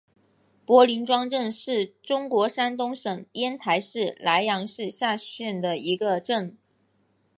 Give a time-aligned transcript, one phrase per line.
[0.65, 6.57] 柏林庄镇是中国山东省烟台市莱阳市下辖的一个镇。